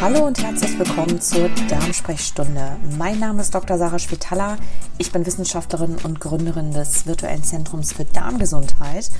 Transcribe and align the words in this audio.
Hallo 0.00 0.24
und 0.24 0.42
herzlich 0.42 0.78
willkommen 0.78 1.20
zur 1.20 1.50
Darmsprechstunde. 1.68 2.78
Mein 2.96 3.18
Name 3.18 3.42
ist 3.42 3.54
Dr. 3.54 3.76
Sarah 3.76 3.98
Spitaler. 3.98 4.56
Ich 4.96 5.12
bin 5.12 5.26
Wissenschaftlerin 5.26 5.98
und 6.02 6.20
Gründerin 6.20 6.72
des 6.72 7.04
virtuellen 7.06 7.44
Zentrums 7.44 7.92
für 7.92 8.06
Darmgesundheit. 8.06 9.10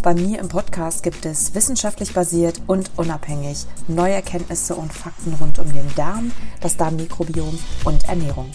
Bei 0.00 0.14
mir 0.14 0.38
im 0.38 0.48
Podcast 0.48 1.02
gibt 1.02 1.26
es 1.26 1.56
wissenschaftlich 1.56 2.14
basiert 2.14 2.62
und 2.68 2.92
unabhängig 2.94 3.66
neue 3.88 4.14
Erkenntnisse 4.14 4.76
und 4.76 4.92
Fakten 4.92 5.34
rund 5.40 5.58
um 5.58 5.72
den 5.72 5.92
Darm, 5.96 6.30
das 6.60 6.76
Darmmikrobiom 6.76 7.58
und 7.84 8.08
Ernährung. 8.08 8.48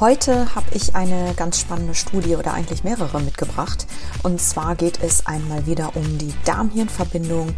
Heute 0.00 0.54
habe 0.54 0.66
ich 0.72 0.94
eine 0.94 1.32
ganz 1.34 1.60
spannende 1.60 1.94
Studie 1.94 2.36
oder 2.36 2.52
eigentlich 2.52 2.84
mehrere 2.84 3.20
mitgebracht. 3.20 3.86
Und 4.22 4.40
zwar 4.40 4.74
geht 4.74 5.02
es 5.02 5.26
einmal 5.26 5.66
wieder 5.66 5.96
um 5.96 6.18
die 6.18 6.32
Darm-Hirn-Verbindung 6.44 7.54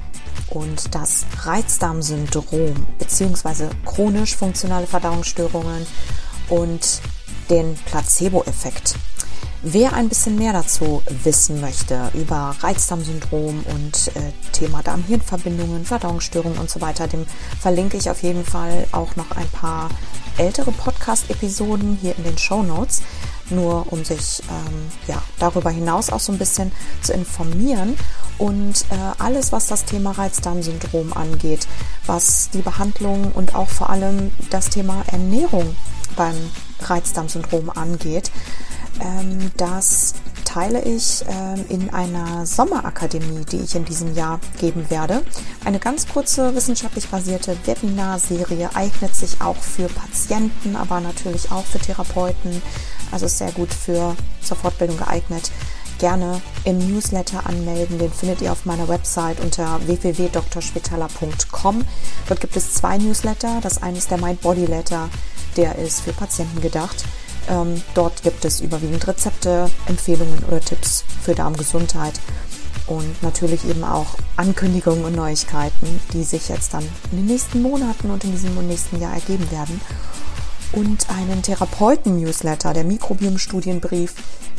und 0.49 0.95
das 0.95 1.25
Reizdarmsyndrom 1.43 2.87
bzw. 2.99 3.69
chronisch 3.85 4.37
funktionale 4.37 4.87
Verdauungsstörungen 4.87 5.87
und 6.49 7.01
den 7.51 7.75
Placebo-Effekt. 7.87 8.97
Wer 9.65 9.93
ein 9.93 10.09
bisschen 10.09 10.37
mehr 10.37 10.53
dazu 10.53 11.03
wissen 11.23 11.61
möchte 11.61 12.11
über 12.15 12.57
Reizdarmsyndrom 12.61 13.65
und 13.73 14.09
äh, 14.17 14.33
Thema 14.51 14.83
Darm-Hirn-Verbindungen, 14.83 15.85
Verdauungsstörungen 15.85 16.59
und 16.59 16.69
so 16.69 16.81
weiter, 16.81 17.07
dem 17.07 17.27
verlinke 17.61 17.97
ich 17.97 18.11
auf 18.11 18.25
jeden 18.25 18.45
Fall 18.45 18.89
auch 18.91 19.15
noch 19.15 19.31
ein 19.31 19.49
paar 19.51 19.89
ältere 20.37 20.73
Podcast-Episoden 20.73 21.97
hier 22.01 22.17
in 22.17 22.25
den 22.25 22.39
Show 22.39 22.65
Notes, 22.65 23.03
nur 23.53 23.93
um 23.93 24.05
sich 24.05 24.43
ähm, 24.49 24.91
ja, 25.07 25.23
darüber 25.39 25.71
hinaus 25.71 26.11
auch 26.11 26.21
so 26.21 26.33
ein 26.33 26.39
bisschen 26.39 26.73
zu 27.03 27.13
informieren. 27.13 27.97
Und 28.39 28.85
äh, 28.91 29.23
alles, 29.23 29.53
was 29.53 29.67
das 29.67 29.85
Thema 29.85 30.13
Reizdarmsyndrom 30.13 31.13
angeht, 31.13 31.67
was 32.07 32.51
die 32.51 32.63
Behandlung 32.63 33.31
und 33.33 33.55
auch 33.55 33.69
vor 33.69 33.91
allem 33.91 34.33
das 34.51 34.71
Thema 34.71 35.05
Ernährung 35.07 35.77
beim 36.17 36.35
Reizdarmsyndrom 36.81 37.71
angeht, 37.71 38.31
ähm, 39.01 39.53
das 39.57 40.15
teile 40.53 40.83
ich 40.83 41.25
ähm, 41.29 41.65
in 41.71 41.91
einer 41.95 42.45
Sommerakademie, 42.45 43.45
die 43.47 43.61
ich 43.61 43.75
in 43.75 43.87
diesem 43.87 44.15
Jahr 44.15 44.39
geben 44.61 44.91
werde. 44.91 45.23
Eine 45.65 45.79
ganz 45.79 46.07
kurze 46.07 46.55
wissenschaftlich 46.55 47.09
basierte 47.09 47.57
Webinarserie 47.65 48.69
eignet 48.75 49.15
sich 49.15 49.41
auch 49.41 49.57
für 49.57 49.89
Patienten, 49.89 50.77
aber 50.77 51.01
natürlich 51.01 51.51
auch 51.51 51.65
für 51.65 51.79
Therapeuten. 51.79 52.61
Also 53.11 53.27
ist 53.27 53.39
sehr 53.39 53.53
gut 53.53 53.73
für 53.73 54.15
zur 54.43 54.57
Fortbildung 54.59 54.99
geeignet. 54.99 55.51
Gerne 55.99 56.43
im 56.65 56.79
Newsletter 56.79 57.47
anmelden. 57.47 57.99
Den 57.99 58.13
findet 58.13 58.43
ihr 58.43 58.53
auf 58.53 58.67
meiner 58.67 58.89
Website 58.89 59.41
unter 59.41 59.81
www.drspitaler.com. 59.87 61.85
Dort 62.29 62.41
gibt 62.41 62.57
es 62.57 62.75
zwei 62.75 62.99
Newsletter. 62.99 63.61
Das 63.63 63.83
eine 63.83 63.97
ist 63.97 64.11
der 64.11 64.19
Mind 64.19 64.43
Body 64.43 64.67
Letter, 64.67 65.09
der 65.57 65.77
ist 65.77 66.03
für 66.03 66.13
Patienten 66.13 66.61
gedacht. 66.61 67.05
Ähm, 67.49 67.83
dort 67.95 68.23
gibt 68.23 68.45
es 68.45 68.61
überwiegend 68.61 69.07
Rezepte, 69.07 69.71
Empfehlungen 69.87 70.45
oder 70.49 70.61
Tipps 70.61 71.05
für 71.23 71.35
Darmgesundheit 71.35 72.15
und 72.87 73.23
natürlich 73.23 73.69
eben 73.69 73.85
auch 73.85 74.17
Ankündigungen 74.37 75.05
und 75.05 75.15
Neuigkeiten, 75.15 76.01
die 76.13 76.25
sich 76.25 76.49
jetzt 76.49 76.75
dann 76.75 76.85
in 77.11 77.19
den 77.19 77.27
nächsten 77.27 77.63
Monaten 77.63 78.11
und 78.11 78.25
in 78.25 78.33
diesem 78.33 78.67
nächsten 78.67 79.01
Jahr 79.01 79.15
ergeben 79.15 79.51
werden. 79.51 79.81
Und 80.73 81.11
einen 81.11 81.43
Therapeuten-Newsletter, 81.43 82.73
der 82.73 82.85
Mikrobiom-Studienbrief, 82.85 84.15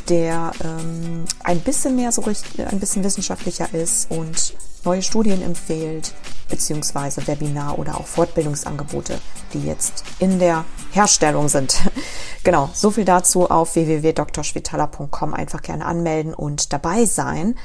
der 0.09 0.51
ähm, 0.63 1.25
ein 1.43 1.59
bisschen 1.61 1.95
mehr 1.95 2.11
so 2.11 2.21
richtig, 2.21 2.65
ein 2.67 2.79
bisschen 2.79 3.03
wissenschaftlicher 3.03 3.73
ist 3.73 4.11
und 4.11 4.53
neue 4.85 5.01
Studien 5.01 5.41
empfiehlt, 5.41 6.13
beziehungsweise 6.49 7.25
Webinar 7.27 7.79
oder 7.79 7.97
auch 7.97 8.05
Fortbildungsangebote, 8.05 9.19
die 9.53 9.65
jetzt 9.65 10.03
in 10.19 10.39
der 10.39 10.65
Herstellung 10.91 11.49
sind. 11.49 11.75
genau, 12.43 12.69
so 12.73 12.91
viel 12.91 13.05
dazu 13.05 13.49
auf 13.49 13.75
www.drschwitaler.com. 13.75 15.33
Einfach 15.33 15.61
gerne 15.61 15.85
anmelden 15.85 16.33
und 16.33 16.73
dabei 16.73 17.05
sein. 17.05 17.55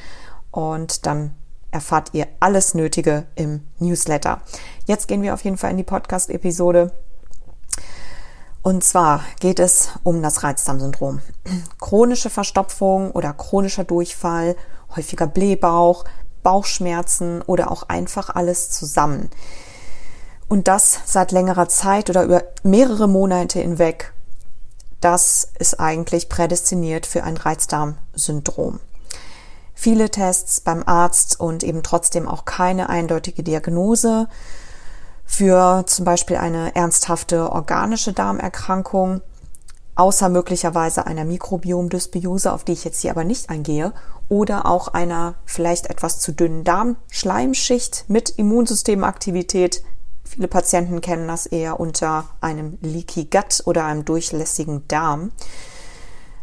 Und 0.51 1.07
dann 1.07 1.35
erfahrt 1.71 2.11
ihr 2.13 2.27
alles 2.41 2.75
Nötige 2.75 3.27
im 3.35 3.67
Newsletter. 3.79 4.41
Jetzt 4.87 5.09
gehen 5.09 5.23
wir 5.23 5.35
auf 5.35 5.45
jeden 5.45 5.59
Fall 5.59 5.71
in 5.71 5.77
die 5.77 5.85
Podcast-Episode. 5.85 6.93
Und 8.63 8.85
zwar 8.85 9.23
geht 9.41 9.61
es 9.61 9.91
um 10.03 10.23
das 10.23 10.43
Reizdarmsyndrom. 10.43 11.21
Chronische 11.81 12.31
Verstopfung 12.31 13.13
oder 13.13 13.33
chronischer 13.33 13.85
Durchfall, 13.85 14.57
häufiger 14.95 15.27
Blähbauch, 15.27 16.05
Bauchschmerzen 16.43 17.43
oder 17.43 17.71
auch 17.71 17.85
einfach 17.85 18.31
alles 18.31 18.71
zusammen. 18.71 19.31
Und 20.49 20.67
das 20.67 21.01
seit 21.05 21.31
längerer 21.33 21.69
Zeit 21.69 22.09
oder 22.09 22.25
über 22.25 22.43
mehrere 22.63 23.07
Monate 23.07 23.61
hinweg. 23.61 24.13
Das 25.01 25.53
ist 25.59 25.79
eigentlich 25.79 26.29
prädestiniert 26.29 27.07
für 27.07 27.23
ein 27.25 27.37
Reizdarmsyndrom. 27.37 28.81
Viele 29.75 30.11
Tests 30.11 30.61
beim 30.61 30.83
Arzt 30.85 31.39
und 31.39 31.63
eben 31.63 31.85
trotzdem 31.85 32.27
auch 32.27 32.45
keine 32.45 32.89
eindeutige 32.89 33.45
Diagnose 33.45 34.29
für 35.25 35.85
zum 35.87 36.05
Beispiel 36.05 36.37
eine 36.37 36.75
ernsthafte 36.75 37.53
organische 37.53 38.13
Darmerkrankung, 38.13 39.21
außer 39.95 40.29
möglicherweise 40.31 41.07
einer 41.07 41.25
Mikrobiomdysbiose, 41.25 42.53
auf 42.53 42.65
die 42.65 42.73
ich 42.73 42.85
jetzt 42.85 43.03
hier 43.03 43.11
aber 43.11 43.25
nicht 43.25 43.51
eingehe, 43.51 43.93
oder 44.29 44.67
auch 44.67 44.89
einer 44.89 45.35
vielleicht 45.45 45.91
etwas 45.91 46.19
zu 46.19 46.33
dünnen 46.33 46.65
Darmschleimschicht 46.65 48.07
mit 48.09 48.31
Immunsystemaktivität. 48.31 49.83
Viele 50.29 50.49
Patienten 50.49 51.01
kennen 51.01 51.27
das 51.27 51.47
eher 51.47 51.81
unter 51.81 52.25
einem 52.41 52.77
Leaky 52.83 53.25
Gut 53.25 53.63
oder 53.65 53.85
einem 53.87 54.05
durchlässigen 54.05 54.87
Darm. 54.87 55.33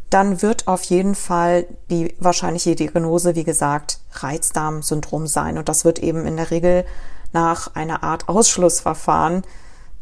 Dann 0.10 0.42
wird 0.42 0.68
auf 0.68 0.84
jeden 0.84 1.14
Fall 1.14 1.68
die 1.90 2.16
wahrscheinliche 2.20 2.76
Diagnose, 2.76 3.36
wie 3.36 3.44
gesagt, 3.44 4.00
Reizdarmsyndrom 4.12 5.28
sein. 5.28 5.58
Und 5.58 5.70
das 5.70 5.86
wird 5.86 6.00
eben 6.00 6.26
in 6.26 6.38
der 6.38 6.52
Regel 6.52 6.86
nach 7.32 7.76
einer 7.76 8.04
Art 8.04 8.28
Ausschlussverfahren 8.28 9.44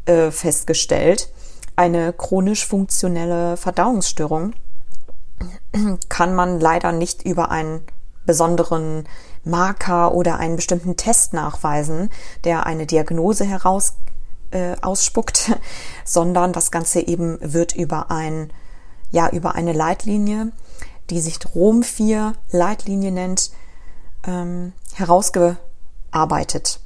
äh, 0.06 0.30
festgestellt. 0.30 1.28
Eine 1.76 2.12
chronisch 2.12 2.66
funktionelle 2.66 3.56
Verdauungsstörung 3.56 4.54
kann 6.08 6.34
man 6.34 6.58
leider 6.60 6.92
nicht 6.92 7.24
über 7.24 7.50
einen 7.50 7.82
besonderen 8.24 9.06
Marker 9.44 10.14
oder 10.14 10.38
einen 10.38 10.56
bestimmten 10.56 10.96
Test 10.96 11.32
nachweisen, 11.32 12.10
der 12.44 12.66
eine 12.66 12.86
Diagnose 12.86 13.44
heraus 13.44 13.94
äh, 14.50 14.76
ausspuckt, 14.80 15.58
sondern 16.04 16.52
das 16.52 16.70
Ganze 16.70 17.00
eben 17.00 17.38
wird 17.40 17.74
über 17.74 18.10
ein 18.10 18.52
ja 19.10 19.28
über 19.28 19.54
eine 19.54 19.72
Leitlinie, 19.72 20.52
die 21.10 21.20
sich 21.20 21.38
Rom 21.54 21.82
4 21.82 22.34
Leitlinie 22.50 23.12
nennt, 23.12 23.52
ähm, 24.26 24.72
herausgearbeitet. 24.94 26.80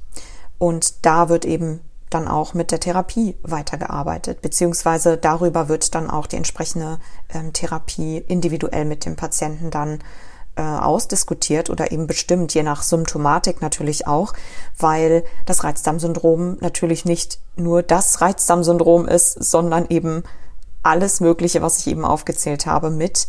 Und 0.59 1.07
da 1.07 1.29
wird 1.29 1.45
eben 1.45 1.81
dann 2.11 2.29
auch 2.29 2.55
mit 2.55 2.71
der 2.71 2.81
Therapie 2.81 3.37
weitergearbeitet, 3.43 4.41
beziehungsweise 4.41 5.17
darüber 5.17 5.69
wird 5.69 5.95
dann 5.95 6.11
auch 6.11 6.27
die 6.27 6.37
entsprechende 6.37 6.99
ähm, 7.33 7.53
Therapie 7.53 8.19
individuell 8.19 8.85
mit 8.85 9.05
dem 9.05 9.17
Patienten 9.17 9.71
dann 9.71 9.99
äh, 10.59 10.63
ausdiskutiert 10.63 11.71
oder 11.71 11.93
eben 11.93 12.09
bestimmt, 12.09 12.53
je 12.53 12.65
nach 12.65 12.83
Symptomatik 12.83 13.63
natürlich 13.63 14.09
auch, 14.09 14.35
weil 14.77 15.25
das 15.47 15.63
Reizdarmsyndrom 15.63 16.59
natürlich 16.61 17.05
nicht 17.05 17.39
nur 17.57 17.83
das 17.83 18.21
Reizdarmsyndrom 18.21 19.07
ist, 19.07 19.33
sondern 19.33 19.87
eben 19.89 20.25
alles 20.83 21.21
Mögliche, 21.21 21.63
was 21.63 21.79
ich 21.79 21.87
eben 21.87 22.05
aufgezählt 22.05 22.67
habe, 22.67 22.91
mit 22.91 23.29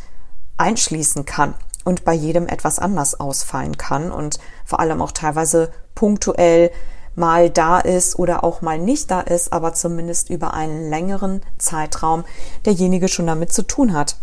einschließen 0.58 1.26
kann 1.26 1.54
und 1.86 2.04
bei 2.04 2.14
jedem 2.14 2.48
etwas 2.48 2.80
anders 2.80 3.20
ausfallen 3.20 3.78
kann 3.78 4.12
und 4.12 4.40
vor 4.66 4.80
allem 4.80 5.02
auch 5.02 5.12
teilweise 5.12 5.72
punktuell 5.94 6.72
mal 7.16 7.50
da 7.52 7.80
ist 7.80 8.18
oder 8.18 8.44
auch 8.44 8.62
mal 8.62 8.80
nicht 8.80 9.12
da 9.12 9.22
ist, 9.22 9.54
aber 9.54 9.74
zumindest 9.74 10.30
über 10.30 10.54
einen 10.56 10.90
längeren 10.90 11.42
Zeitraum 11.60 12.24
derjenige 12.66 13.08
schon 13.08 13.28
damit 13.28 13.54
zu 13.54 13.64
tun 13.64 13.94
hat. 13.94 14.16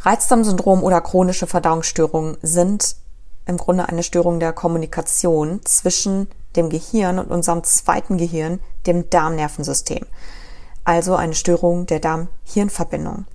Reizdarmsyndrom 0.00 0.84
oder 0.84 1.00
chronische 1.00 1.46
Verdauungsstörungen 1.46 2.36
sind 2.42 2.96
im 3.46 3.56
Grunde 3.56 3.88
eine 3.88 4.02
Störung 4.02 4.38
der 4.38 4.52
Kommunikation 4.52 5.60
zwischen 5.64 6.28
dem 6.54 6.68
Gehirn 6.68 7.18
und 7.18 7.30
unserem 7.30 7.64
zweiten 7.64 8.18
Gehirn, 8.18 8.60
dem 8.86 9.10
Darmnervensystem. 9.10 10.06
Also 10.84 11.16
eine 11.16 11.34
Störung 11.34 11.86
der 11.86 12.00
Darm-Hirn-Verbindung. 12.00 13.26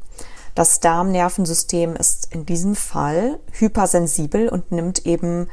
Das 0.56 0.80
Darmnervensystem 0.80 1.96
ist 1.96 2.34
in 2.34 2.46
diesem 2.46 2.76
Fall 2.76 3.40
hypersensibel 3.52 4.50
und 4.50 4.72
nimmt 4.72 5.06
eben 5.06 5.50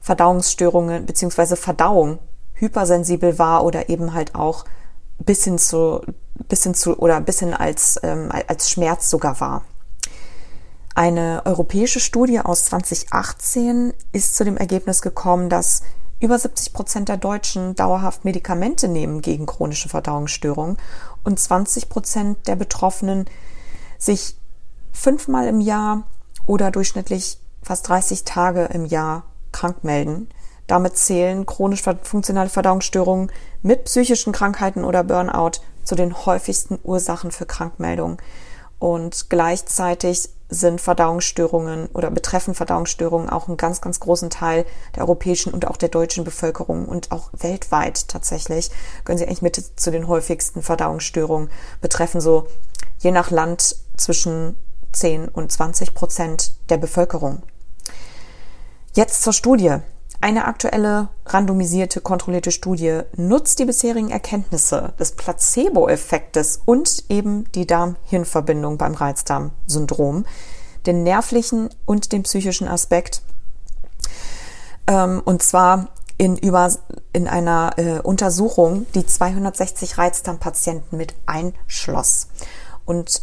Verdauungsstörungen 0.00 1.06
beziehungsweise 1.06 1.56
Verdauung 1.56 2.18
hypersensibel 2.54 3.38
war 3.38 3.64
oder 3.64 3.88
eben 3.88 4.12
halt 4.12 4.34
auch 4.34 4.64
bis 5.18 5.44
hin 5.44 5.58
zu, 5.58 6.02
bis 6.48 6.64
hin 6.64 6.74
zu 6.74 6.98
oder 6.98 7.20
bis 7.20 7.38
hin 7.40 7.54
als, 7.54 7.98
ähm, 8.02 8.30
als 8.48 8.70
Schmerz 8.70 9.08
sogar 9.08 9.40
war. 9.40 9.62
Eine 10.96 11.42
europäische 11.44 11.98
Studie 11.98 12.38
aus 12.38 12.66
2018 12.66 13.94
ist 14.12 14.36
zu 14.36 14.44
dem 14.44 14.56
Ergebnis 14.56 15.02
gekommen, 15.02 15.48
dass 15.48 15.82
über 16.20 16.38
70 16.38 16.72
Prozent 16.72 17.08
der 17.08 17.16
Deutschen 17.16 17.74
dauerhaft 17.74 18.24
Medikamente 18.24 18.86
nehmen 18.86 19.20
gegen 19.20 19.44
chronische 19.44 19.88
Verdauungsstörungen 19.88 20.78
und 21.24 21.40
20 21.40 21.88
Prozent 21.88 22.46
der 22.46 22.54
Betroffenen 22.54 23.26
sich 23.98 24.36
fünfmal 24.92 25.48
im 25.48 25.60
Jahr 25.60 26.04
oder 26.46 26.70
durchschnittlich 26.70 27.38
fast 27.60 27.88
30 27.88 28.22
Tage 28.22 28.66
im 28.66 28.84
Jahr 28.84 29.24
krank 29.50 29.82
melden. 29.82 30.28
Damit 30.68 30.96
zählen 30.96 31.44
chronisch 31.44 31.82
funktionale 31.82 32.48
Verdauungsstörungen 32.48 33.32
mit 33.62 33.84
psychischen 33.84 34.32
Krankheiten 34.32 34.84
oder 34.84 35.02
Burnout 35.02 35.58
zu 35.82 35.96
den 35.96 36.24
häufigsten 36.24 36.78
Ursachen 36.84 37.32
für 37.32 37.46
Krankmeldungen. 37.46 38.18
Und 38.78 39.28
gleichzeitig 39.28 40.30
sind 40.48 40.80
Verdauungsstörungen 40.80 41.86
oder 41.86 42.10
betreffen 42.10 42.54
Verdauungsstörungen 42.54 43.30
auch 43.30 43.48
einen 43.48 43.56
ganz, 43.56 43.80
ganz 43.80 44.00
großen 44.00 44.30
Teil 44.30 44.66
der 44.94 45.02
europäischen 45.02 45.52
und 45.52 45.66
auch 45.66 45.76
der 45.76 45.88
deutschen 45.88 46.24
Bevölkerung 46.24 46.86
und 46.86 47.12
auch 47.12 47.30
weltweit 47.32 48.08
tatsächlich 48.08 48.70
gehören 49.04 49.18
sie 49.18 49.26
eigentlich 49.26 49.42
mit 49.42 49.56
zu 49.76 49.90
den 49.90 50.06
häufigsten 50.06 50.62
Verdauungsstörungen, 50.62 51.50
betreffen 51.80 52.20
so 52.20 52.46
je 52.98 53.10
nach 53.10 53.30
Land 53.30 53.76
zwischen 53.96 54.56
10 54.92 55.28
und 55.28 55.50
20 55.50 55.94
Prozent 55.94 56.52
der 56.68 56.76
Bevölkerung. 56.76 57.42
Jetzt 58.94 59.22
zur 59.22 59.32
Studie. 59.32 59.78
Eine 60.24 60.46
aktuelle 60.46 61.10
randomisierte 61.26 62.00
kontrollierte 62.00 62.50
Studie 62.50 63.00
nutzt 63.14 63.58
die 63.58 63.66
bisherigen 63.66 64.08
Erkenntnisse 64.08 64.94
des 64.98 65.12
Placebo-Effektes 65.12 66.62
und 66.64 67.04
eben 67.10 67.44
die 67.52 67.66
Darm-Hirn-Verbindung 67.66 68.78
beim 68.78 68.94
Reizdarm-Syndrom, 68.94 70.24
den 70.86 71.02
nervlichen 71.02 71.68
und 71.84 72.12
den 72.12 72.22
psychischen 72.22 72.68
Aspekt. 72.68 73.20
Ähm, 74.86 75.20
und 75.26 75.42
zwar 75.42 75.90
in, 76.16 76.38
über, 76.38 76.72
in 77.12 77.28
einer 77.28 77.72
äh, 77.76 78.00
Untersuchung, 78.00 78.86
die 78.94 79.04
260 79.04 79.98
Reizdarmpatienten 79.98 80.96
mit 80.96 81.14
einschloss. 81.26 82.28
Und 82.86 83.20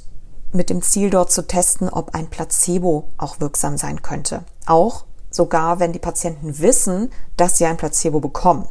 mit 0.51 0.69
dem 0.69 0.83
Ziel 0.83 1.09
dort 1.09 1.31
zu 1.31 1.47
testen, 1.47 1.89
ob 1.89 2.13
ein 2.13 2.29
Placebo 2.29 3.09
auch 3.17 3.39
wirksam 3.39 3.77
sein 3.77 4.03
könnte. 4.03 4.43
Auch 4.67 5.05
sogar 5.31 5.79
wenn 5.79 5.93
die 5.93 5.99
Patienten 5.99 6.59
wissen, 6.59 7.09
dass 7.37 7.57
sie 7.57 7.65
ein 7.65 7.77
Placebo 7.77 8.19
bekommen. 8.19 8.67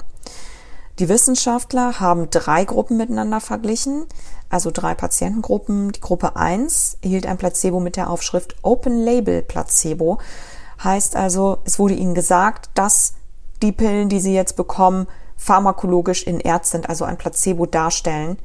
Die 1.01 1.09
Wissenschaftler 1.09 1.99
haben 1.99 2.29
drei 2.31 2.65
Gruppen 2.65 2.99
miteinander 2.99 3.41
verglichen, 3.41 4.07
also 4.51 4.71
drei 4.71 4.95
Patientengruppen. 4.95 5.93
Die 5.93 6.01
Gruppe 6.01 6.37
1 6.37 6.99
erhielt 7.01 7.27
ein 7.27 7.39
Placebo 7.39 7.81
mit 7.81 7.97
der 7.97 8.11
Aufschrift 8.11 8.57
Open 8.63 9.01
Label 9.01 9.43
Placebo. 9.43 10.19
Heißt 10.85 11.17
also, 11.17 11.59
es 11.65 11.79
wurde 11.79 11.95
ihnen 11.95 12.15
gesagt, 12.15 12.69
dass 12.75 13.15
die 13.63 13.73
Pillen, 13.73 14.09
die 14.09 14.21
sie 14.21 14.35
jetzt 14.35 14.57
bekommen, 14.57 15.07
pharmakologisch 15.37 16.25
inert 16.25 16.67
sind, 16.67 16.91
also 16.91 17.05
ein 17.05 17.17
Placebo 17.17 17.65
darstellen, 17.65 18.39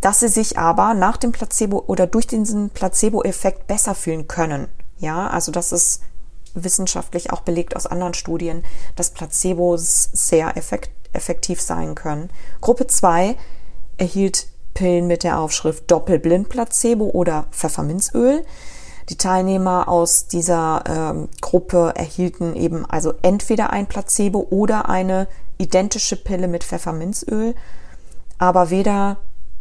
dass 0.00 0.20
sie 0.20 0.28
sich 0.28 0.58
aber 0.58 0.94
nach 0.94 1.16
dem 1.16 1.32
Placebo 1.32 1.82
oder 1.86 2.06
durch 2.06 2.26
diesen 2.28 2.70
Placebo-Effekt 2.70 3.66
besser 3.66 3.94
fühlen 3.94 4.28
können. 4.28 4.68
Ja, 4.98 5.28
also 5.28 5.50
das 5.50 5.72
ist 5.72 6.02
wissenschaftlich 6.54 7.32
auch 7.32 7.40
belegt 7.40 7.76
aus 7.76 7.86
anderen 7.86 8.14
Studien, 8.14 8.64
dass 8.96 9.10
Placebos 9.10 10.10
sehr 10.12 10.54
effektiv 11.12 11.60
sein 11.60 11.94
können. 11.94 12.30
Gruppe 12.60 12.86
2 12.86 13.36
erhielt 13.98 14.46
Pillen 14.74 15.06
mit 15.06 15.22
der 15.22 15.38
Aufschrift 15.38 15.90
Doppelblind-Placebo 15.90 17.10
oder 17.10 17.46
Pfefferminzöl. 17.50 18.44
Die 19.08 19.16
Teilnehmer 19.16 19.88
aus 19.88 20.28
dieser 20.28 20.84
ähm, 20.86 21.28
Gruppe 21.40 21.92
erhielten 21.96 22.54
eben 22.54 22.86
also 22.86 23.14
entweder 23.22 23.70
ein 23.70 23.86
Placebo 23.86 24.46
oder 24.50 24.88
eine 24.88 25.28
identische 25.58 26.16
Pille 26.16 26.48
mit 26.48 26.64
Pfefferminzöl, 26.64 27.54
aber 28.38 28.70
weder 28.70 29.18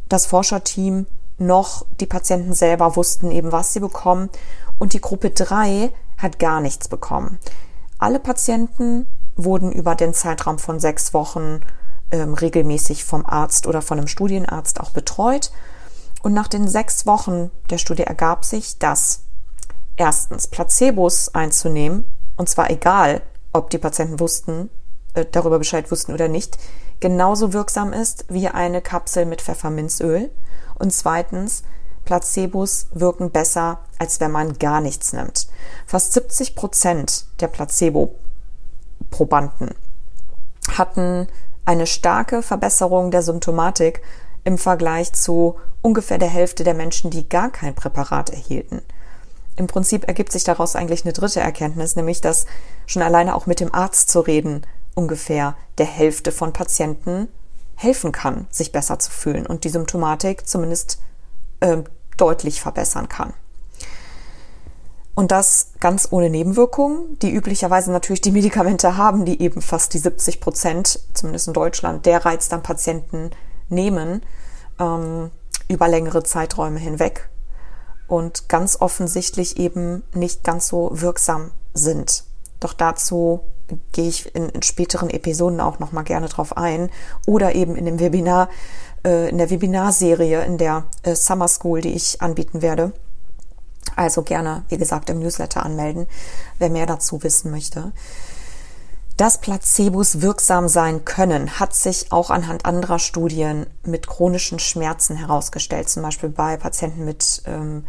das 0.09 0.25
Forscherteam 0.25 1.07
noch 1.37 1.85
die 1.99 2.05
Patienten 2.05 2.53
selber 2.53 2.95
wussten 2.95 3.31
eben, 3.31 3.51
was 3.51 3.73
sie 3.73 3.79
bekommen. 3.79 4.29
Und 4.79 4.93
die 4.93 5.01
Gruppe 5.01 5.31
3 5.31 5.91
hat 6.21 6.39
gar 6.39 6.61
nichts 6.61 6.87
bekommen. 6.87 7.39
Alle 7.97 8.19
Patienten 8.19 9.07
wurden 9.35 9.71
über 9.71 9.95
den 9.95 10.13
Zeitraum 10.13 10.59
von 10.59 10.79
sechs 10.79 11.13
Wochen 11.13 11.61
ähm, 12.11 12.33
regelmäßig 12.33 13.03
vom 13.03 13.25
Arzt 13.25 13.67
oder 13.67 13.81
von 13.81 13.97
einem 13.97 14.07
Studienarzt 14.07 14.79
auch 14.79 14.91
betreut. 14.91 15.51
Und 16.21 16.33
nach 16.33 16.47
den 16.47 16.67
sechs 16.67 17.05
Wochen 17.05 17.51
der 17.69 17.77
Studie 17.77 18.03
ergab 18.03 18.45
sich, 18.45 18.77
dass 18.77 19.23
erstens 19.97 20.47
Placebos 20.47 21.33
einzunehmen, 21.33 22.05
und 22.37 22.49
zwar 22.49 22.69
egal, 22.69 23.21
ob 23.53 23.69
die 23.69 23.77
Patienten 23.77 24.19
wussten, 24.19 24.69
äh, 25.13 25.25
darüber 25.31 25.59
Bescheid 25.59 25.89
wussten 25.91 26.13
oder 26.13 26.27
nicht, 26.27 26.57
genauso 26.99 27.53
wirksam 27.53 27.93
ist 27.93 28.25
wie 28.29 28.47
eine 28.47 28.81
Kapsel 28.81 29.25
mit 29.25 29.41
Pfefferminzöl. 29.41 30.31
Und 30.77 30.91
zweitens, 30.93 31.63
Placebos 32.11 32.87
wirken 32.91 33.31
besser, 33.31 33.79
als 33.97 34.19
wenn 34.19 34.31
man 34.31 34.59
gar 34.59 34.81
nichts 34.81 35.13
nimmt. 35.13 35.47
Fast 35.85 36.11
70 36.11 36.55
Prozent 36.55 37.25
der 37.39 37.47
Placebo-Probanden 37.47 39.69
hatten 40.75 41.29
eine 41.63 41.87
starke 41.87 42.43
Verbesserung 42.43 43.11
der 43.11 43.21
Symptomatik 43.21 44.01
im 44.43 44.57
Vergleich 44.57 45.13
zu 45.13 45.55
ungefähr 45.81 46.17
der 46.17 46.27
Hälfte 46.27 46.65
der 46.65 46.73
Menschen, 46.73 47.11
die 47.11 47.29
gar 47.29 47.49
kein 47.49 47.75
Präparat 47.75 48.29
erhielten. 48.29 48.81
Im 49.55 49.67
Prinzip 49.67 50.05
ergibt 50.05 50.33
sich 50.33 50.43
daraus 50.43 50.75
eigentlich 50.75 51.05
eine 51.05 51.13
dritte 51.13 51.39
Erkenntnis, 51.39 51.95
nämlich 51.95 52.19
dass 52.19 52.45
schon 52.87 53.03
alleine 53.03 53.35
auch 53.35 53.45
mit 53.45 53.61
dem 53.61 53.73
Arzt 53.73 54.09
zu 54.09 54.19
reden 54.19 54.67
ungefähr 54.95 55.55
der 55.77 55.85
Hälfte 55.85 56.33
von 56.33 56.51
Patienten 56.51 57.29
helfen 57.75 58.11
kann, 58.11 58.47
sich 58.49 58.73
besser 58.73 58.99
zu 58.99 59.11
fühlen 59.11 59.45
und 59.45 59.63
die 59.63 59.69
Symptomatik 59.69 60.45
zumindest 60.45 60.99
äh, 61.61 61.83
deutlich 62.21 62.61
verbessern 62.61 63.09
kann. 63.09 63.33
Und 65.13 65.31
das 65.31 65.73
ganz 65.79 66.07
ohne 66.11 66.29
Nebenwirkungen, 66.29 67.19
die 67.19 67.31
üblicherweise 67.31 67.91
natürlich 67.91 68.21
die 68.21 68.31
Medikamente 68.31 68.95
haben, 68.95 69.25
die 69.25 69.41
eben 69.41 69.61
fast 69.61 69.93
die 69.93 69.99
70 69.99 70.39
Prozent, 70.39 70.99
zumindest 71.13 71.47
in 71.47 71.53
Deutschland, 71.53 72.05
der 72.05 72.25
Reizdarmpatienten 72.25 73.31
nehmen, 73.69 74.21
ähm, 74.79 75.31
über 75.67 75.87
längere 75.87 76.23
Zeiträume 76.23 76.79
hinweg 76.79 77.29
und 78.07 78.49
ganz 78.49 78.77
offensichtlich 78.79 79.57
eben 79.57 80.03
nicht 80.13 80.43
ganz 80.43 80.67
so 80.67 80.89
wirksam 80.93 81.51
sind. 81.73 82.23
Doch 82.59 82.73
dazu 82.73 83.41
gehe 83.91 84.09
ich 84.09 84.33
in, 84.35 84.49
in 84.49 84.61
späteren 84.63 85.09
Episoden 85.09 85.61
auch 85.61 85.79
noch 85.79 85.91
mal 85.91 86.03
gerne 86.03 86.27
drauf 86.27 86.57
ein 86.57 86.89
oder 87.25 87.55
eben 87.55 87.75
in 87.75 87.85
dem 87.85 87.99
Webinar 87.99 88.49
äh, 89.03 89.29
in 89.29 89.37
der 89.37 89.49
Webinarserie 89.49 90.43
in 90.43 90.57
der 90.57 90.85
äh, 91.03 91.15
Summer 91.15 91.47
School, 91.47 91.81
die 91.81 91.93
ich 91.93 92.21
anbieten 92.21 92.61
werde. 92.61 92.93
Also 93.95 94.21
gerne, 94.21 94.63
wie 94.69 94.77
gesagt, 94.77 95.09
im 95.09 95.19
Newsletter 95.19 95.65
anmelden, 95.65 96.07
wer 96.59 96.69
mehr 96.69 96.85
dazu 96.85 97.23
wissen 97.23 97.51
möchte. 97.51 97.91
Dass 99.17 99.37
Placebos 99.37 100.21
wirksam 100.21 100.67
sein 100.67 101.05
können, 101.05 101.59
hat 101.59 101.75
sich 101.75 102.11
auch 102.11 102.29
anhand 102.29 102.65
anderer 102.65 102.97
Studien 102.97 103.67
mit 103.83 104.07
chronischen 104.07 104.57
Schmerzen 104.59 105.15
herausgestellt, 105.15 105.89
zum 105.89 106.01
Beispiel 106.01 106.29
bei 106.29 106.57
Patienten 106.57 107.05
mit, 107.05 107.43
ähm, 107.45 107.85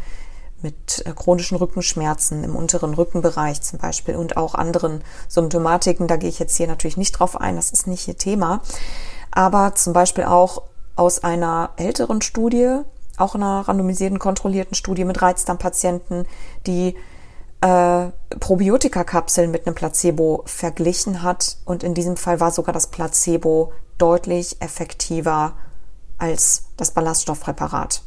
mit 0.60 1.02
äh, 1.06 1.12
chronischen 1.12 1.56
Rückenschmerzen 1.56 2.44
im 2.44 2.56
unteren 2.56 2.94
Rückenbereich 2.94 3.62
zum 3.62 3.78
Beispiel 3.78 4.16
und 4.16 4.36
auch 4.36 4.54
anderen 4.54 5.02
Symptomatiken. 5.28 6.06
Da 6.06 6.16
gehe 6.16 6.28
ich 6.28 6.38
jetzt 6.38 6.56
hier 6.56 6.66
natürlich 6.66 6.96
nicht 6.96 7.12
drauf 7.12 7.40
ein, 7.40 7.56
das 7.56 7.70
ist 7.70 7.86
nicht 7.86 8.08
ihr 8.08 8.18
Thema. 8.18 8.60
Aber 9.30 9.74
zum 9.74 9.94
Beispiel 9.94 10.24
auch 10.24 10.62
aus 10.96 11.22
einer 11.22 11.70
älteren 11.76 12.22
Studie, 12.22 12.80
auch 13.16 13.34
einer 13.34 13.60
randomisierten, 13.60 14.18
kontrollierten 14.18 14.74
Studie 14.74 15.04
mit 15.04 15.20
Reizdarmpatienten, 15.22 16.26
die 16.66 16.96
äh, 17.60 18.08
Probiotika-Kapseln 18.40 19.50
mit 19.50 19.66
einem 19.66 19.74
Placebo 19.74 20.42
verglichen 20.46 21.22
hat. 21.22 21.56
Und 21.64 21.82
in 21.82 21.94
diesem 21.94 22.16
Fall 22.16 22.40
war 22.40 22.50
sogar 22.50 22.72
das 22.72 22.88
Placebo 22.88 23.72
deutlich 23.98 24.60
effektiver 24.60 25.54
als 26.18 26.64
das 26.76 26.90
Ballaststoffpräparat. 26.90 28.02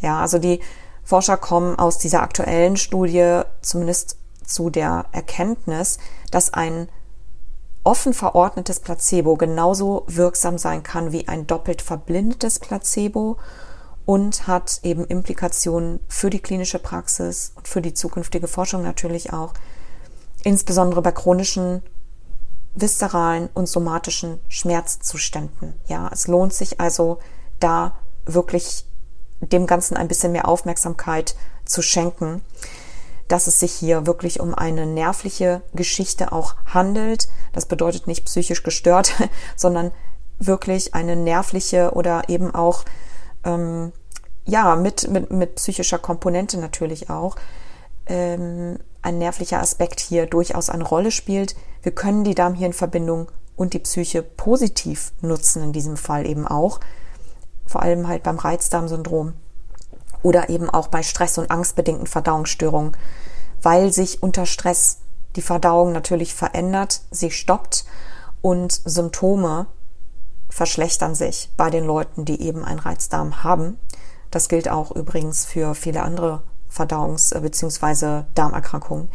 Ja, 0.00 0.20
also 0.20 0.38
die 0.38 0.60
Forscher 1.04 1.36
kommen 1.36 1.78
aus 1.78 1.98
dieser 1.98 2.22
aktuellen 2.22 2.76
Studie 2.76 3.40
zumindest 3.62 4.16
zu 4.44 4.70
der 4.70 5.06
Erkenntnis, 5.12 5.98
dass 6.30 6.52
ein 6.52 6.88
offen 7.84 8.12
verordnetes 8.12 8.80
Placebo 8.80 9.36
genauso 9.36 10.04
wirksam 10.06 10.58
sein 10.58 10.82
kann 10.82 11.12
wie 11.12 11.28
ein 11.28 11.46
doppelt 11.46 11.82
verblindetes 11.82 12.58
Placebo 12.58 13.38
und 14.04 14.46
hat 14.46 14.80
eben 14.82 15.04
Implikationen 15.04 16.00
für 16.08 16.30
die 16.30 16.40
klinische 16.40 16.78
Praxis 16.78 17.52
und 17.56 17.68
für 17.68 17.82
die 17.82 17.94
zukünftige 17.94 18.48
Forschung 18.48 18.82
natürlich 18.82 19.32
auch, 19.32 19.52
insbesondere 20.44 21.02
bei 21.02 21.12
chronischen 21.12 21.82
viszeralen 22.74 23.48
und 23.54 23.68
somatischen 23.68 24.40
Schmerzzuständen. 24.48 25.74
Ja, 25.86 26.08
es 26.12 26.26
lohnt 26.26 26.54
sich 26.54 26.80
also 26.80 27.18
da 27.60 27.96
wirklich 28.24 28.86
dem 29.40 29.66
Ganzen 29.66 29.96
ein 29.96 30.08
bisschen 30.08 30.32
mehr 30.32 30.48
Aufmerksamkeit 30.48 31.34
zu 31.64 31.82
schenken. 31.82 32.42
Dass 33.28 33.46
es 33.46 33.60
sich 33.60 33.72
hier 33.72 34.06
wirklich 34.06 34.40
um 34.40 34.54
eine 34.54 34.86
nervliche 34.86 35.62
Geschichte 35.74 36.32
auch 36.32 36.54
handelt. 36.66 37.28
Das 37.52 37.66
bedeutet 37.66 38.06
nicht 38.06 38.24
psychisch 38.24 38.62
gestört, 38.62 39.12
sondern 39.56 39.92
wirklich 40.38 40.94
eine 40.94 41.16
nervliche 41.16 41.92
oder 41.92 42.28
eben 42.28 42.54
auch 42.54 42.84
ähm, 43.44 43.92
ja 44.44 44.76
mit, 44.76 45.10
mit, 45.10 45.30
mit 45.30 45.56
psychischer 45.56 45.98
Komponente 45.98 46.58
natürlich 46.58 47.10
auch 47.10 47.36
ähm, 48.06 48.78
ein 49.02 49.18
nervlicher 49.18 49.60
Aspekt 49.60 50.00
hier 50.00 50.26
durchaus 50.26 50.70
eine 50.70 50.84
Rolle 50.84 51.10
spielt. 51.10 51.54
Wir 51.82 51.92
können 51.92 52.24
die 52.24 52.34
Darmhirnverbindung 52.34 53.30
und 53.56 53.74
die 53.74 53.78
Psyche 53.78 54.22
positiv 54.22 55.12
nutzen 55.20 55.62
in 55.62 55.72
diesem 55.72 55.96
Fall 55.96 56.26
eben 56.26 56.46
auch, 56.46 56.80
vor 57.66 57.82
allem 57.82 58.08
halt 58.08 58.22
beim 58.22 58.38
Reizdarmsyndrom 58.38 59.34
oder 60.22 60.48
eben 60.48 60.68
auch 60.70 60.88
bei 60.88 61.02
Stress- 61.02 61.38
und 61.38 61.50
angstbedingten 61.50 62.06
Verdauungsstörungen, 62.06 62.96
weil 63.62 63.92
sich 63.92 64.22
unter 64.22 64.46
Stress 64.46 64.98
die 65.36 65.42
Verdauung 65.42 65.92
natürlich 65.92 66.34
verändert, 66.34 67.02
sie 67.10 67.30
stoppt 67.30 67.84
und 68.40 68.72
Symptome 68.84 69.66
verschlechtern 70.48 71.14
sich 71.14 71.50
bei 71.56 71.70
den 71.70 71.84
Leuten, 71.84 72.24
die 72.24 72.40
eben 72.42 72.64
einen 72.64 72.78
Reizdarm 72.78 73.42
haben. 73.44 73.78
Das 74.30 74.48
gilt 74.48 74.68
auch 74.68 74.90
übrigens 74.90 75.44
für 75.44 75.74
viele 75.74 76.02
andere 76.02 76.42
Verdauungs- 76.70 77.38
bzw. 77.38 78.24
Darmerkrankungen. 78.34 79.08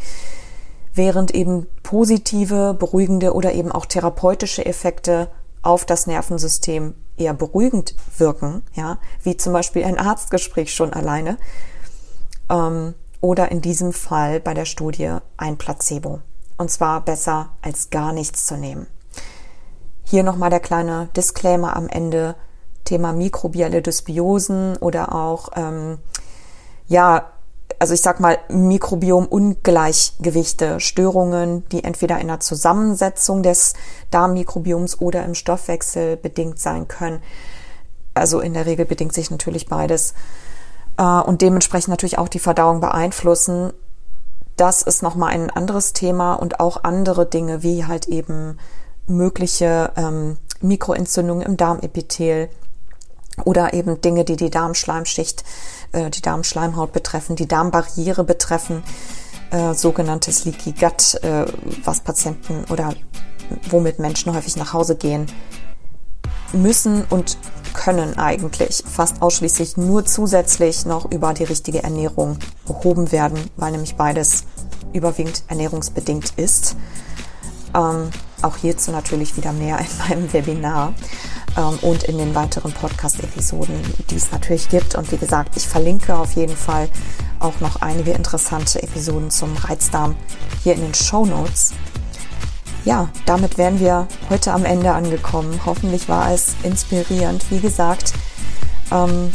Während 0.93 1.31
eben 1.31 1.67
positive, 1.81 2.75
beruhigende 2.77 3.33
oder 3.33 3.53
eben 3.53 3.72
auch 3.72 3.86
therapeutische 3.86 4.65
Effekte 4.65 5.29
auf 5.62 5.86
das 5.86 6.07
Nervensystem 6.07 6.93
eher 7.17 7.34
beruhigend 7.34 7.96
wirken, 8.17 8.63
ja, 8.74 8.98
wie 9.22 9.38
zum 9.38 9.53
Beispiel 9.53 9.84
ein 9.84 9.98
Arztgespräch 9.98 10.74
schon 10.74 10.93
alleine, 10.93 11.38
ähm, 12.50 12.93
oder 13.22 13.51
in 13.51 13.62
diesem 13.62 13.93
Fall 13.93 14.39
bei 14.39 14.53
der 14.53 14.65
Studie 14.65 15.17
ein 15.38 15.58
Placebo. 15.58 16.20
Und 16.58 16.70
zwar 16.70 17.01
besser 17.01 17.50
als 17.62 17.89
gar 17.89 18.13
nichts 18.13 18.46
zu 18.46 18.58
nehmen. 18.58 18.88
Hier 20.03 20.24
nochmal 20.24 20.50
der 20.50 20.60
kleine 20.60 21.10
Disclaimer 21.15 21.75
am 21.75 21.88
Ende. 21.88 22.36
Thema 22.84 23.13
mikrobielle 23.13 23.82
Dysbiosen 23.82 24.75
oder 24.77 25.15
auch, 25.15 25.50
ähm, 25.55 26.00
ja, 26.88 27.33
also 27.80 27.94
ich 27.94 28.01
sag 28.01 28.20
mal 28.20 28.39
Mikrobiom-Ungleichgewichte, 28.50 30.80
Störungen, 30.80 31.68
die 31.70 31.84
entweder 31.84 32.20
in 32.20 32.27
der 32.27 32.39
Zusammensetzung 32.39 33.44
des 33.44 33.74
Darmmikrobioms 34.12 35.01
oder 35.01 35.25
im 35.25 35.36
Stoffwechsel 35.36 36.18
bedingt 36.18 36.60
sein 36.60 36.88
können. 36.88 37.22
Also 38.13 38.39
in 38.39 38.53
der 38.53 38.65
Regel 38.65 38.86
bedingt 38.86 39.13
sich 39.13 39.32
natürlich 39.32 39.68
beides 39.68 40.13
äh, 40.98 41.03
und 41.03 41.42
dementsprechend 41.42 41.89
natürlich 41.89 42.18
auch 42.18 42.30
die 42.30 42.39
Verdauung 42.39 42.80
beeinflussen. 42.80 43.74
Das 44.56 44.84
ist 44.84 45.01
nochmal 45.01 45.32
ein 45.32 45.50
anderes 45.50 45.94
Thema 45.94 46.36
und 46.36 46.60
auch 46.60 46.84
andere 46.84 47.25
Dinge 47.25 47.63
wie 47.63 47.86
halt 47.86 48.08
eben 48.08 48.60
mögliche 49.08 49.92
ähm, 49.96 50.38
Mikroentzündungen 50.62 51.46
im 51.46 51.58
Darmepithel 51.58 52.50
oder 53.46 53.74
eben 53.74 54.02
Dinge, 54.02 54.25
die 54.25 54.36
die 54.36 54.50
Darmschleimschicht 54.50 55.44
äh, 55.92 56.10
die 56.10 56.22
Darmschleimhaut 56.22 56.92
betreffen, 56.92 57.36
die 57.36 57.48
Darmbarriere 57.48 58.24
betreffen, 58.24 58.84
äh, 59.52 59.74
sogenanntes 59.74 60.46
Leaky 60.46 60.74
Gut, 60.74 61.16
äh, 61.24 61.46
was 61.84 62.02
Patienten 62.02 62.66
oder 62.72 62.94
womit 63.70 64.00
Menschen 64.00 64.34
häufig 64.34 64.56
nach 64.56 64.74
Hause 64.74 64.96
gehen, 64.96 65.28
müssen 66.54 67.04
und 67.10 67.38
können 67.74 68.18
eigentlich 68.18 68.84
fast 68.86 69.22
ausschließlich 69.22 69.78
nur 69.78 70.06
zusätzlich 70.06 70.86
noch 70.86 71.12
über 71.12 71.34
die 71.34 71.44
richtige 71.44 71.84
Ernährung 71.84 72.38
behoben 72.66 73.12
werden, 73.12 73.40
weil 73.56 73.72
nämlich 73.72 73.96
beides 73.96 74.44
überwiegend 74.94 75.44
ernährungsbedingt 75.48 76.34
ist. 76.38 76.75
Ähm, 77.75 78.10
auch 78.44 78.58
hierzu 78.58 78.92
natürlich 78.92 79.36
wieder 79.38 79.52
mehr 79.52 79.80
in 79.80 79.98
meinem 80.08 80.34
Webinar 80.34 80.94
ähm, 81.57 81.79
und 81.81 82.03
in 82.03 82.17
den 82.17 82.36
weiteren 82.36 82.72
Podcast-Episoden, 82.72 83.75
die 84.10 84.15
es 84.15 84.31
natürlich 84.31 84.69
gibt. 84.69 84.95
Und 84.95 85.12
wie 85.12 85.17
gesagt, 85.17 85.55
ich 85.55 85.67
verlinke 85.67 86.15
auf 86.15 86.33
jeden 86.33 86.55
Fall 86.55 86.89
auch 87.39 87.60
noch 87.60 87.81
einige 87.81 88.12
interessante 88.12 88.81
Episoden 88.81 89.29
zum 89.29 89.55
Reizdarm 89.57 90.15
hier 90.63 90.75
in 90.75 90.81
den 90.81 90.93
Show 90.93 91.25
Notes. 91.25 91.74
Ja, 92.86 93.10
damit 93.25 93.57
wären 93.57 93.79
wir 93.79 94.07
heute 94.29 94.51
am 94.51 94.65
Ende 94.65 94.91
angekommen. 94.91 95.62
Hoffentlich 95.65 96.10
war 96.10 96.31
es 96.31 96.55
inspirierend. 96.63 97.50
Wie 97.50 97.60
gesagt, 97.60 98.13
ähm, 98.91 99.33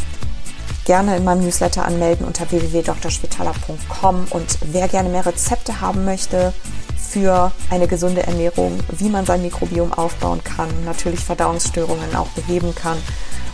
gerne 0.84 1.16
in 1.16 1.24
meinem 1.24 1.42
Newsletter 1.44 1.84
anmelden 1.84 2.26
unter 2.26 2.50
www.drschwitala.com 2.50 4.26
und 4.30 4.58
wer 4.72 4.88
gerne 4.88 5.08
mehr 5.08 5.24
Rezepte 5.24 5.80
haben 5.80 6.04
möchte, 6.04 6.52
für 6.98 7.52
eine 7.70 7.86
gesunde 7.86 8.26
Ernährung, 8.26 8.78
wie 8.90 9.08
man 9.08 9.24
sein 9.24 9.42
Mikrobiom 9.42 9.92
aufbauen 9.92 10.42
kann, 10.44 10.68
natürlich 10.84 11.20
Verdauungsstörungen 11.20 12.14
auch 12.16 12.28
beheben 12.28 12.74
kann 12.74 12.98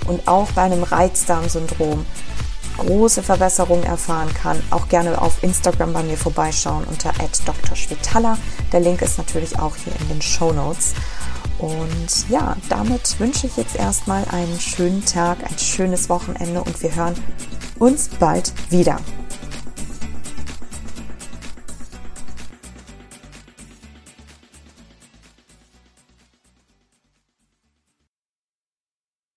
und 0.07 0.27
auch 0.27 0.51
bei 0.53 0.63
einem 0.63 0.83
Reizdarmsyndrom 0.83 2.05
große 2.79 3.23
Verbesserungen 3.23 3.85
erfahren 3.85 4.33
kann, 4.35 4.61
auch 4.71 4.89
gerne 4.89 5.21
auf 5.21 5.43
Instagram 5.43 5.93
bei 5.93 6.03
mir 6.03 6.17
vorbeischauen 6.17 6.85
unter 6.85 7.13
@drschwitala. 7.13 8.37
Der 8.73 8.81
Link 8.81 9.03
ist 9.03 9.19
natürlich 9.19 9.59
auch 9.59 9.77
hier 9.77 9.93
in 10.01 10.09
den 10.09 10.23
Show 10.23 10.53
Notes. 10.53 10.95
Und 11.59 12.29
ja, 12.29 12.57
damit 12.69 13.19
wünsche 13.21 13.47
ich 13.47 13.57
jetzt 13.57 13.77
erstmal 13.77 14.25
einen 14.31 14.59
schönen 14.59 15.05
Tag, 15.05 15.39
ein 15.49 15.59
schönes 15.59 16.09
Wochenende 16.09 16.63
und 16.63 16.83
wir 16.83 16.95
hören 16.95 17.15
uns 17.79 18.09
bald 18.19 18.53
wieder. 18.71 18.99